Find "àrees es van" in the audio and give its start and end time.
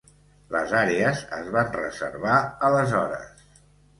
0.79-1.69